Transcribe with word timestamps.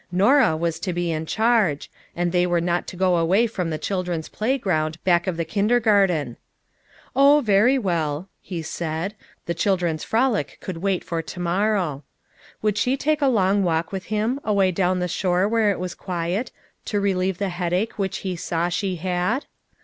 Norah 0.11 0.57
was 0.57 0.79
to 0.79 0.93
bo 0.93 0.99
in 1.01 1.27
charge, 1.27 1.91
and 2.15 2.31
they 2.31 2.47
were 2.47 2.59
not 2.59 2.87
to 2.87 2.95
go 2.95 3.17
away 3.17 3.45
from 3.45 3.69
the 3.69 3.77
children's 3.77 4.29
playground 4.29 4.97
back 5.03 5.27
of 5.27 5.37
the 5.37 5.45
kinder 5.45 5.79
garten. 5.79 6.37
"Oh, 7.15 7.41
very 7.41 7.77
well," 7.77 8.27
ho 8.49 8.61
said, 8.63 9.13
the 9.45 9.53
chil 9.53 9.77
dren's 9.77 10.03
frolic 10.03 10.57
could 10.59 10.77
wait 10.77 11.03
for 11.03 11.21
to 11.21 11.39
morrow. 11.39 12.03
Would 12.63 12.79
she 12.79 12.97
take 12.97 13.21
a 13.21 13.27
long 13.27 13.61
walk 13.61 13.91
with 13.91 14.05
him, 14.05 14.39
away 14.43 14.71
down 14.71 14.97
the 14.97 15.07
shore 15.07 15.47
where 15.47 15.69
it 15.69 15.77
was 15.79 15.93
quiet, 15.93 16.51
to 16.85 16.99
relieve 16.99 17.37
the 17.37 17.49
headache 17.49 17.93
342 17.93 17.93
FOUR 17.93 17.93
MOTHERS 17.93 17.93
AT 17.93 17.93
CHAUTAUQUA 17.93 18.03
which 18.03 18.17
he 18.17 18.35
saw 18.35 18.69
she 18.69 18.95
had? 19.07 19.45